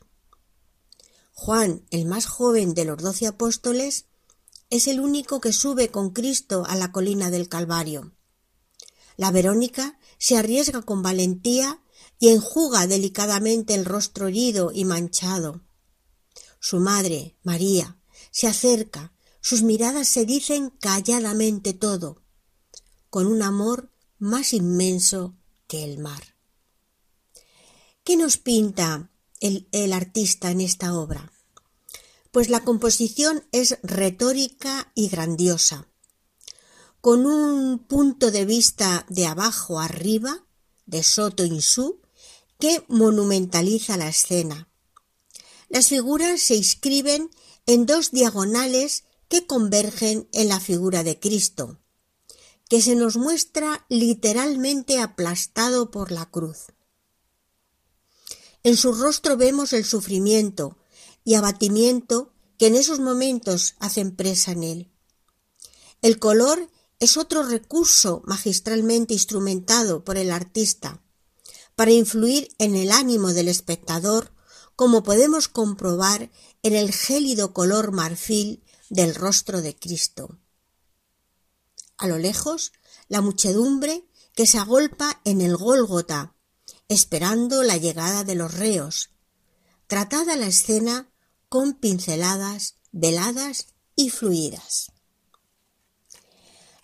[1.33, 4.05] Juan, el más joven de los doce apóstoles,
[4.69, 8.15] es el único que sube con Cristo a la colina del Calvario.
[9.17, 11.83] La Verónica se arriesga con valentía
[12.17, 15.61] y enjuga delicadamente el rostro herido y manchado.
[16.59, 17.99] Su madre, María,
[18.31, 19.12] se acerca,
[19.43, 22.23] sus miradas se dicen calladamente todo,
[23.09, 25.35] con un amor más inmenso
[25.67, 26.37] que el mar.
[28.05, 31.33] ¿Qué nos pinta el, artista en esta obra?
[32.31, 35.89] Pues la composición es retórica y grandiosa,
[37.01, 40.45] con un punto de vista de abajo arriba,
[40.85, 41.99] de soto in su,
[42.59, 44.69] que monumentaliza la escena.
[45.67, 47.29] Las figuras se inscriben
[47.65, 49.03] en dos diagonales
[49.33, 51.79] que convergen en la figura de Cristo,
[52.69, 56.67] que se nos muestra literalmente aplastado por la cruz.
[58.61, 60.77] En su rostro vemos el sufrimiento
[61.23, 64.91] y abatimiento que en esos momentos hacen presa en él.
[66.03, 66.69] El color
[66.99, 71.01] es otro recurso magistralmente instrumentado por el artista
[71.73, 74.31] para influir en el ánimo del espectador,
[74.75, 76.29] como podemos comprobar
[76.61, 80.39] en el gélido color marfil del rostro de Cristo.
[81.97, 82.73] A lo lejos,
[83.07, 84.05] la muchedumbre
[84.35, 86.35] que se agolpa en el Gólgota,
[86.87, 89.11] esperando la llegada de los reos.
[89.87, 91.11] Tratada la escena
[91.49, 94.91] con pinceladas veladas y fluidas.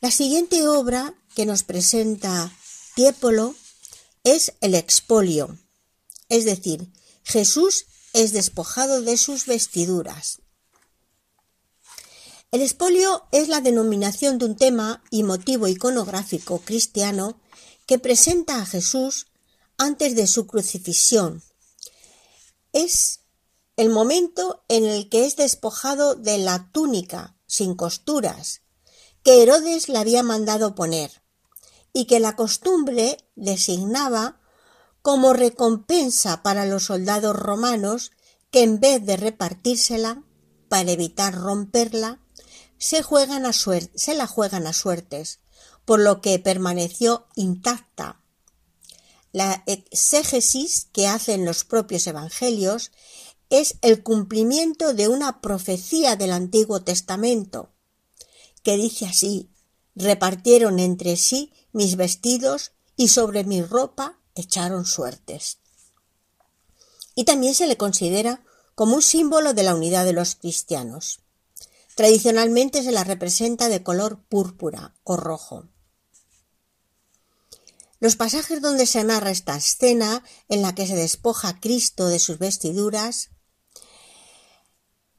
[0.02, 2.52] La siguiente obra que nos presenta
[2.96, 3.56] Tiepolo
[4.24, 5.58] es el expolio,
[6.28, 6.92] es decir,
[7.24, 10.42] Jesús es despojado de sus vestiduras.
[12.52, 17.40] El expolio es la denominación de un tema y motivo iconográfico cristiano
[17.86, 19.28] que presenta a Jesús
[19.78, 21.44] antes de su crucifixión.
[22.74, 23.20] Es
[23.78, 28.62] el momento en el que es despojado de la túnica sin costuras
[29.22, 31.22] que Herodes le había mandado poner
[31.94, 34.42] y que la costumbre designaba
[35.04, 38.12] como recompensa para los soldados romanos
[38.50, 40.24] que en vez de repartírsela
[40.68, 42.20] para evitar romperla
[42.80, 45.40] se, juegan a se la juegan a suertes,
[45.86, 48.20] por lo que permaneció intacta
[49.32, 52.92] la exégesis que hacen los propios evangelios
[53.50, 57.70] es el cumplimiento de una profecía del Antiguo Testamento,
[58.64, 59.50] que dice así
[59.96, 65.58] repartieron entre sí mis vestidos y sobre mi ropa echaron suertes.
[67.16, 68.44] Y también se le considera
[68.76, 71.20] como un símbolo de la unidad de los cristianos.
[72.00, 75.68] Tradicionalmente se la representa de color púrpura o rojo.
[78.00, 82.20] Los pasajes donde se narra esta escena en la que se despoja a Cristo de
[82.20, 83.32] sus vestiduras,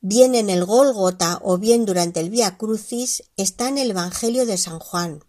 [0.00, 4.56] bien en el Gólgota o bien durante el Vía Crucis, está en el Evangelio de
[4.56, 5.22] San Juan,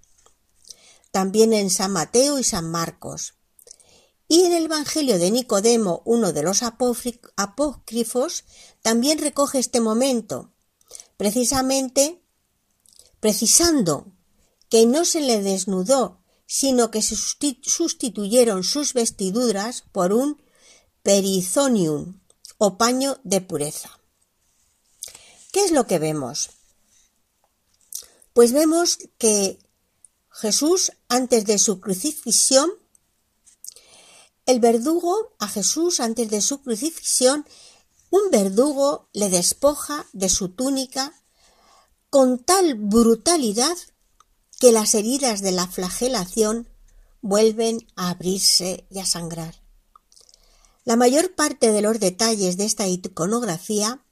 [1.12, 3.34] también en San Mateo y San Marcos.
[4.30, 8.46] Y en el Evangelio de Nicodemo, uno de los apócrifos,
[8.82, 10.51] también recoge este momento,
[11.22, 12.20] precisamente
[13.20, 14.12] precisando
[14.70, 20.42] que no se le desnudó sino que se sustituyeron sus vestiduras por un
[21.04, 22.20] perizonium
[22.58, 24.00] o paño de pureza.
[25.52, 26.50] ¿Qué es lo que vemos?
[28.34, 29.60] Pues vemos que
[30.32, 32.72] Jesús, antes de su crucifixión,
[34.48, 37.46] el verdugo a Jesús, antes de su crucifixión,
[38.12, 41.14] un verdugo le despoja de su túnica
[42.10, 43.78] con tal brutalidad
[44.60, 46.70] que las heridas de la flagelación
[47.22, 49.62] vuelven a abrirse y a sangrar.
[50.84, 54.04] La mayor parte de los detalles de esta iconografía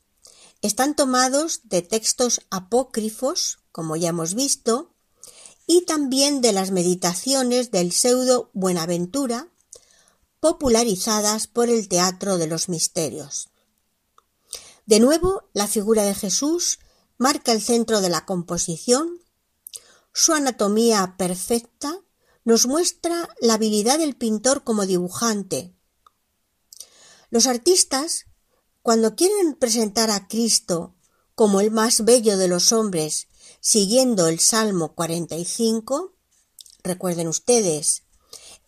[0.62, 4.94] están tomados de textos apócrifos, como ya hemos visto,
[5.68, 9.50] y también de las meditaciones del pseudo Buenaventura,
[10.40, 13.50] popularizadas por el teatro de los misterios.
[14.90, 16.80] De nuevo, la figura de Jesús
[17.20, 19.22] marca el centro de la composición
[20.14, 22.02] su anatomía perfecta
[22.44, 25.76] nos muestra la habilidad del pintor como dibujante.
[27.30, 28.26] Los artistas,
[28.82, 30.96] cuando quieren presentar a Cristo
[31.36, 33.28] como el más bello de los hombres,
[33.60, 36.16] siguiendo el Salmo 45,
[36.82, 38.06] recuerden ustedes,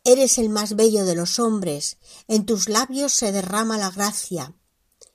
[0.04, 1.98] eres el más bello de los hombres,
[2.28, 4.56] en tus labios se derrama la gracia,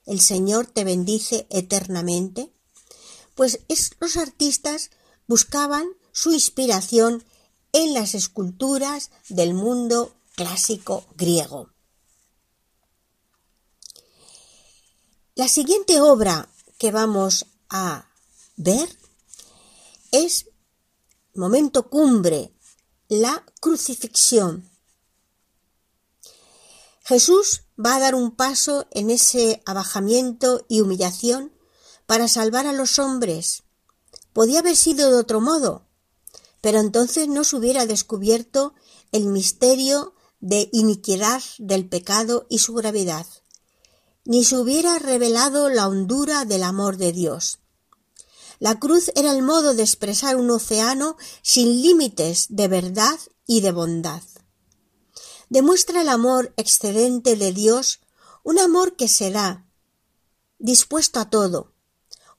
[0.07, 2.51] el Señor te bendice eternamente,
[3.35, 3.59] pues
[3.99, 4.89] los artistas
[5.27, 7.23] buscaban su inspiración
[7.73, 11.69] en las esculturas del mundo clásico griego.
[15.35, 16.49] La siguiente obra
[16.79, 18.09] que vamos a
[18.55, 18.89] ver
[20.11, 20.47] es
[21.35, 22.51] momento cumbre,
[23.07, 24.66] la crucifixión.
[27.07, 31.53] Jesús va a dar un paso en ese abajamiento y humillación
[32.05, 33.63] para salvar a los hombres.
[34.33, 35.85] Podía haber sido de otro modo,
[36.59, 38.73] pero entonces no se hubiera descubierto
[39.13, 43.25] el misterio de iniquidad del pecado y su gravedad
[44.25, 47.59] ni se hubiera revelado la hondura del amor de Dios.
[48.59, 53.71] La cruz era el modo de expresar un océano sin límites de verdad y de
[53.71, 54.21] bondad.
[55.49, 58.01] Demuestra el amor excedente de Dios,
[58.43, 59.65] un amor que será
[60.59, 61.73] dispuesto a todo,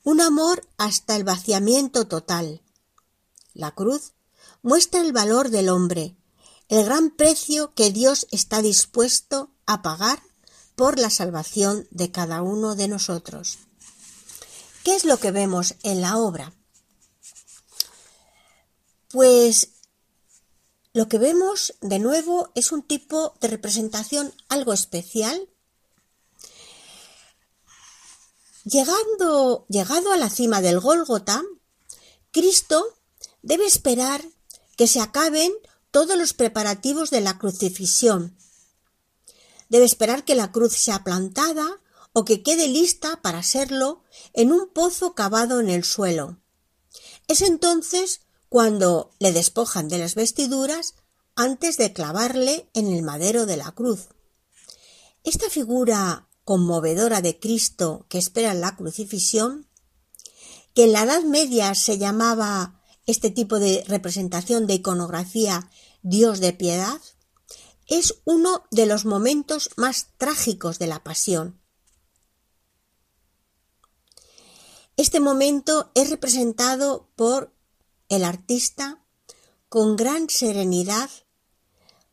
[0.02, 2.62] un amor hasta el vaciamiento total.
[3.54, 4.12] La cruz
[4.62, 6.16] muestra el valor del hombre,
[6.68, 10.22] el gran precio que Dios está dispuesto a pagar
[10.76, 13.58] por la salvación de cada uno de nosotros.
[14.84, 16.52] ¿Qué es lo que vemos en la obra?
[19.10, 19.70] Pues
[20.92, 25.48] lo que vemos de nuevo es un tipo de representación algo especial.
[28.64, 31.42] Llegando, llegado a la cima del Gólgota,
[32.30, 32.84] Cristo
[33.42, 34.24] debe esperar
[34.76, 35.52] que se acaben
[35.90, 38.38] todos los preparativos de la crucifixión
[39.68, 41.80] debe esperar que la cruz sea plantada
[42.12, 46.38] o que quede lista para serlo en un pozo cavado en el suelo.
[47.28, 50.94] Es entonces cuando le despojan de las vestiduras
[51.34, 54.08] antes de clavarle en el madero de la cruz.
[55.24, 59.68] Esta figura conmovedora de Cristo que espera la crucifixión,
[60.74, 65.70] que en la Edad Media se llamaba este tipo de representación de iconografía
[66.02, 67.00] Dios de piedad,
[67.86, 71.60] es uno de los momentos más trágicos de la pasión.
[74.96, 77.54] Este momento es representado por
[78.08, 79.04] el artista
[79.68, 81.10] con gran serenidad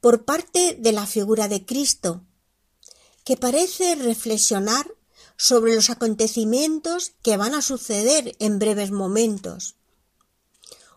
[0.02, 2.24] por parte de la figura de Cristo,
[3.24, 4.86] que parece reflexionar
[5.38, 9.76] sobre los acontecimientos que van a suceder en breves momentos.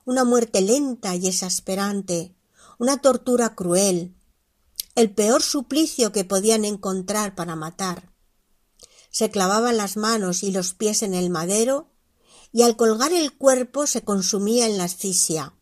[0.04, 2.34] Una muerte lenta y exasperante,
[2.78, 4.14] una tortura cruel,
[4.94, 8.12] el peor suplicio que podían encontrar para matar.
[9.10, 11.90] Se clavaban las manos y los pies en el madero
[12.52, 15.54] y al colgar el cuerpo se consumía en la asfixia.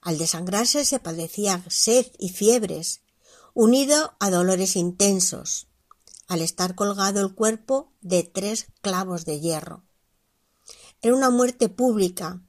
[0.00, 3.00] Al desangrarse se padecía sed y fiebres,
[3.54, 5.68] unido a dolores intensos,
[6.26, 9.84] al estar colgado el cuerpo de tres clavos de hierro.
[11.00, 12.42] Era una muerte pública,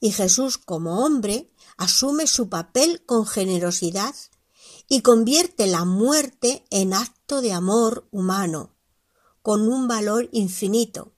[0.00, 4.14] y Jesús como hombre asume su papel con generosidad
[4.88, 8.74] y convierte la muerte en acto de amor humano,
[9.42, 11.14] con un valor infinito,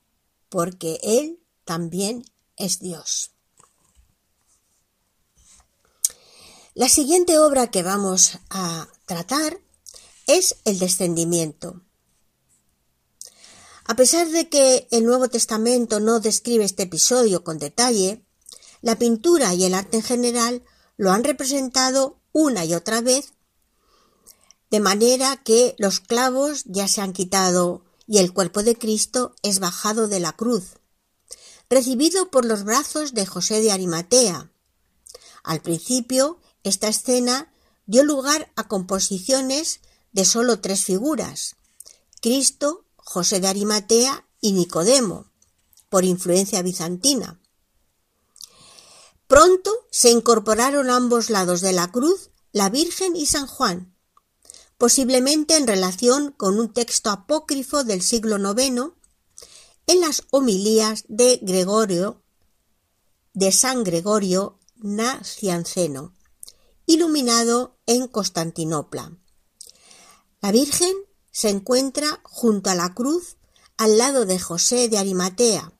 [0.49, 2.25] porque Él también
[2.57, 3.33] es Dios.
[6.73, 9.61] La siguiente obra que vamos a tratar
[10.27, 11.83] es el descendimiento.
[13.85, 18.25] A pesar de que el Nuevo Testamento no describe este episodio con detalle,
[18.81, 20.65] la pintura y el arte en general
[20.97, 23.35] lo han representado una y otra vez
[24.71, 29.59] de manera que los clavos ya se han quitado y el cuerpo de Cristo es
[29.59, 30.78] bajado de la cruz,
[31.71, 34.51] recibido por los brazos de José de Arimatea.
[35.43, 37.53] Al principio, esta escena
[37.87, 39.81] dio lugar a composiciones
[40.13, 41.57] de sólo tres figuras,
[42.21, 45.31] Cristo, José de Arimatea y Nicodemo,
[45.89, 47.41] por influencia bizantina.
[49.27, 53.95] Pronto se incorporaron a ambos lados de la cruz la Virgen y San Juan,
[54.79, 58.93] posiblemente en relación con un texto apócrifo del siglo IX
[59.89, 62.23] en las homilías de Gregorio
[63.35, 66.15] de San Gregorio Nacianceno,
[66.87, 69.19] iluminado en Constantinopla.
[70.41, 70.95] La Virgen
[71.33, 73.39] se encuentra junto a la cruz
[73.77, 75.73] al lado de José de Arimatea,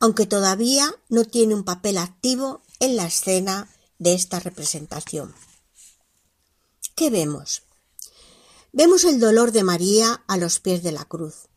[0.00, 5.34] aunque todavía no tiene un papel activo en la escena de esta representación.
[6.94, 7.62] ¿Qué vemos?
[8.72, 11.48] vemos el dolor de María a los pies de la cruz.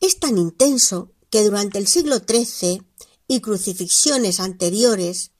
[0.00, 2.82] Es tan intenso que durante el siglo XIII
[3.28, 5.32] y crucifixiones anteriores,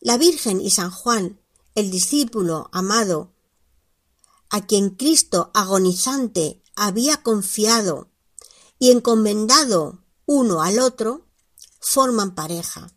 [0.00, 1.40] la Virgen y San Juan,
[1.74, 3.32] el discípulo amado,
[4.50, 8.10] a quien Cristo agonizante había confiado
[8.78, 11.26] y encomendado uno al otro,
[11.80, 12.92] forman pareja,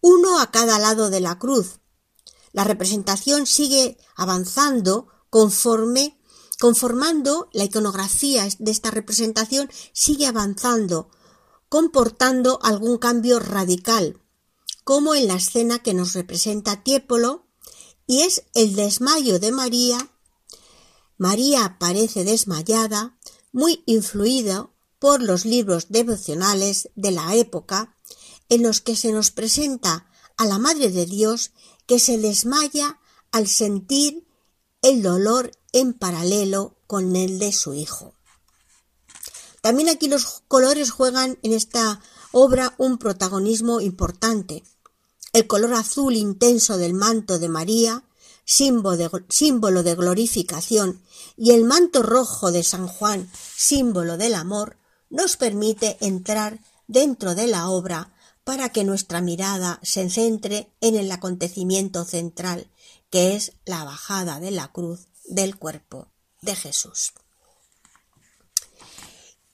[0.00, 1.80] uno a cada lado de la cruz.
[2.52, 6.20] La representación sigue avanzando conforme
[6.58, 11.10] conformando la iconografía de esta representación sigue avanzando,
[11.68, 14.20] comportando algún cambio radical,
[14.84, 17.46] como en la escena que nos representa Tiepolo,
[18.06, 20.10] y es el desmayo de María.
[21.16, 23.18] María parece desmayada,
[23.52, 27.96] muy influida por los libros devocionales de la época,
[28.48, 31.52] en los que se nos presenta a la Madre de Dios
[31.86, 33.00] que se desmaya
[33.32, 34.26] al sentir
[34.82, 38.14] el dolor en paralelo con el de su hijo.
[39.60, 42.00] También aquí los colores juegan en esta
[42.32, 44.62] obra un protagonismo importante.
[45.32, 48.04] El color azul intenso del manto de María,
[48.44, 51.02] símbolo de, glorificación,
[51.36, 54.78] y el manto rojo de San Juan, símbolo del amor,
[55.10, 58.14] nos permite entrar dentro de la obra
[58.44, 62.70] para que nuestra mirada se centre en el acontecimiento central,
[63.10, 67.12] que es la bajada de la cruz del cuerpo de Jesús.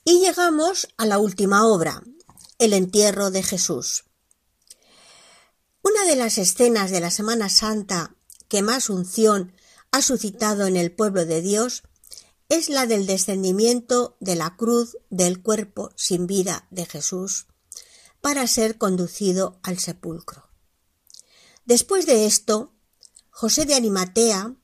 [0.03, 2.01] Y llegamos a la última obra,
[2.57, 4.05] el entierro de Jesús.
[5.83, 8.15] Una de las escenas de la Semana Santa
[8.47, 9.53] que más unción
[9.91, 11.83] ha suscitado en el pueblo de Dios
[12.49, 17.47] es la del descendimiento de la cruz del cuerpo sin vida de Jesús
[18.19, 20.49] para ser conducido al sepulcro.
[21.65, 22.73] Después de esto,
[23.29, 24.55] José de Arimatea,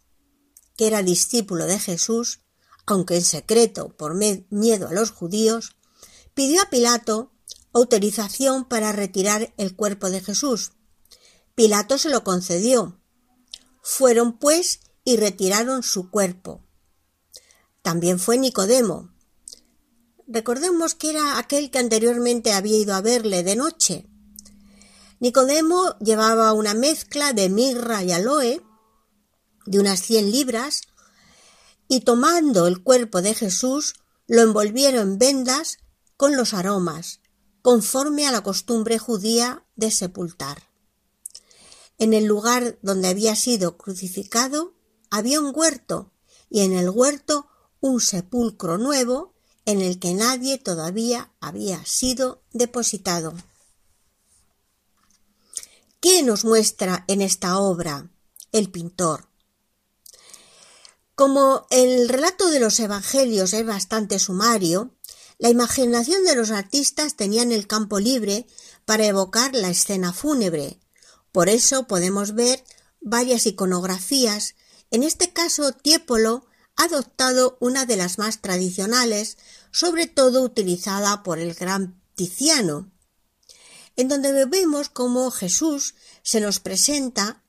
[0.78, 2.40] que era discípulo de Jesús,
[2.86, 5.76] aunque en secreto por miedo a los judíos,
[6.34, 7.34] pidió a Pilato
[7.74, 10.72] autorización para retirar el cuerpo de Jesús.
[11.56, 12.98] Pilato se lo concedió.
[13.82, 16.64] Fueron pues y retiraron su cuerpo.
[17.82, 19.10] También fue Nicodemo,
[20.28, 24.06] Recordemos que era aquel que anteriormente había ido a verle de noche.
[25.22, 28.62] Nicodemo llevaba una mezcla de mirra y aloe
[29.68, 30.82] de unas cien libras
[31.88, 33.94] y tomando el cuerpo de Jesús
[34.28, 35.78] lo envolvieron en vendas
[36.18, 37.22] con los aromas,
[37.62, 40.64] conforme a la costumbre judía de sepultar.
[42.00, 44.74] En el lugar donde había sido crucificado
[45.10, 46.12] había un huerto
[46.50, 47.48] y en el huerto
[47.80, 49.34] un sepulcro nuevo
[49.66, 53.34] en el que nadie todavía había sido depositado.
[56.00, 58.10] ¿Qué nos muestra en esta obra
[58.52, 59.27] el pintor?
[61.18, 64.94] Como el relato de los evangelios es bastante sumario,
[65.40, 68.46] la imaginación de los artistas tenían el campo libre
[68.86, 70.80] para evocar la escena fúnebre.
[71.32, 72.64] Por eso podemos ver
[73.02, 74.54] varias iconografías.
[74.92, 76.46] En este caso, Tiepolo
[76.76, 79.40] ha adoptado una de las más tradicionales,
[79.72, 82.92] sobre todo utilizada por el gran Tiziano,
[83.96, 87.44] en donde vemos cómo Jesús se nos presenta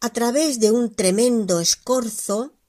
[0.00, 2.59] a través de un tremendo escorzo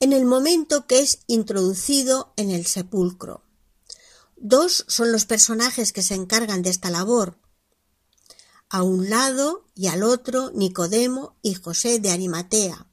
[0.00, 3.42] en el momento que es introducido en el sepulcro.
[4.36, 7.38] Dos son los personajes que se encargan de esta labor.
[8.68, 12.86] A un lado y al otro Nicodemo y José de Arimatea.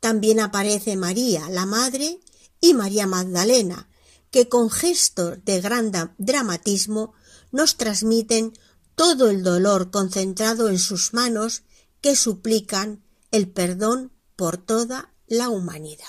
[0.00, 2.20] También aparece María, la madre,
[2.60, 3.88] y María Magdalena,
[4.30, 7.14] que con gestos de gran dramatismo
[7.52, 8.52] nos transmiten
[8.94, 11.62] todo el dolor concentrado en sus manos
[12.00, 16.06] que suplican el perdón por toda la humanidad.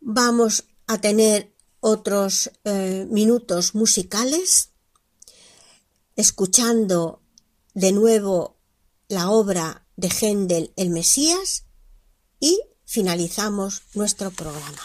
[0.00, 4.70] Vamos a tener otros eh, minutos musicales
[6.16, 7.22] escuchando
[7.74, 8.56] de nuevo
[9.08, 11.64] la obra de Händel El Mesías
[12.40, 14.82] y finalizamos nuestro programa.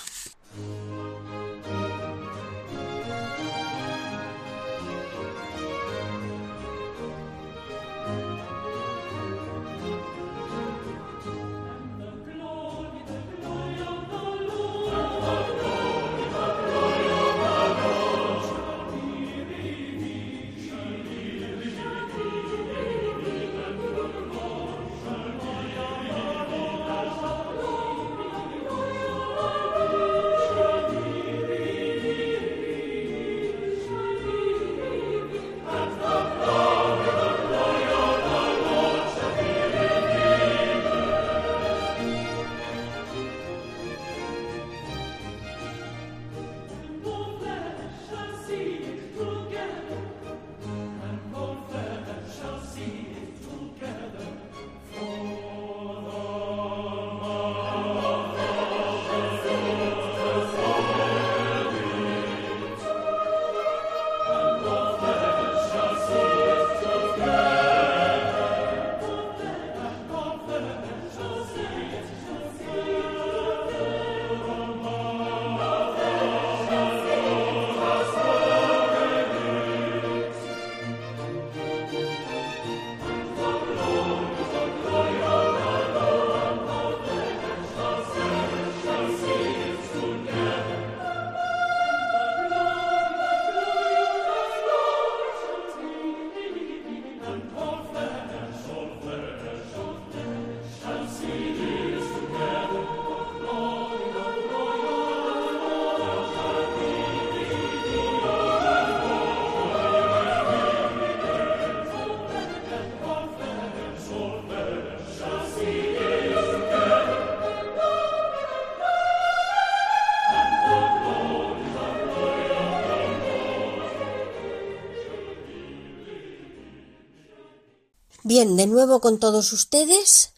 [128.28, 130.34] Bien, de nuevo con todos ustedes.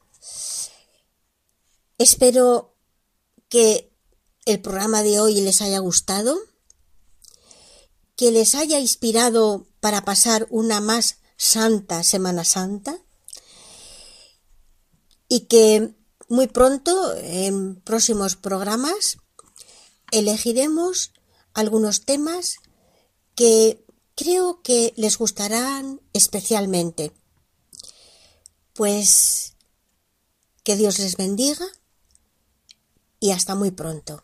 [1.97, 2.75] Espero
[3.49, 3.91] que
[4.45, 6.37] el programa de hoy les haya gustado,
[8.15, 13.01] que les haya inspirado para pasar una más santa Semana Santa
[15.27, 15.95] y que
[16.27, 19.17] muy pronto, en próximos programas,
[20.11, 21.11] elegiremos
[21.55, 22.57] algunos temas
[23.33, 23.83] que
[24.13, 27.18] creo que les gustarán especialmente.
[28.80, 29.57] Pues
[30.63, 31.65] que Dios les bendiga
[33.19, 34.23] y hasta muy pronto.